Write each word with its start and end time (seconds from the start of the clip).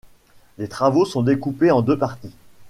Les 0.57 0.67
travaux 0.67 1.05
sont 1.05 1.21
découpés 1.21 1.69
en 1.69 1.83
deux 1.83 1.95
parties. 1.95 2.33